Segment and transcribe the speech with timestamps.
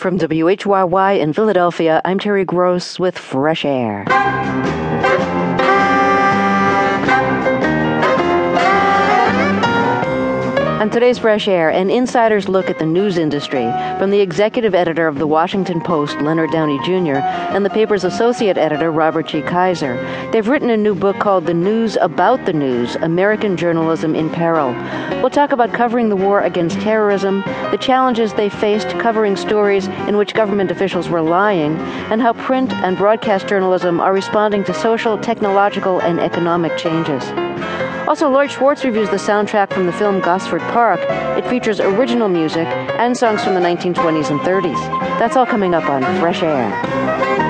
[0.00, 4.06] From WHYY in Philadelphia, I'm Terry Gross with Fresh Air.
[10.80, 15.06] On today's Fresh Air, an insider's look at the news industry from the executive editor
[15.06, 17.18] of the Washington Post, Leonard Downie Jr.,
[17.52, 19.42] and the paper's associate editor, Robert G.
[19.42, 19.96] Kaiser.
[20.32, 24.72] They've written a new book called The News About the News American Journalism in Peril.
[25.20, 30.16] We'll talk about covering the war against terrorism, the challenges they faced covering stories in
[30.16, 31.76] which government officials were lying,
[32.10, 37.22] and how print and broadcast journalism are responding to social, technological, and economic changes.
[38.10, 40.98] Also, Lloyd Schwartz reviews the soundtrack from the film Gosford Park.
[41.38, 44.74] It features original music and songs from the 1920s and 30s.
[45.20, 47.49] That's all coming up on Fresh Air.